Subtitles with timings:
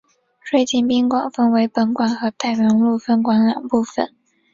[0.41, 4.15] 瑞金宾馆分为本馆和太原路分馆两部份。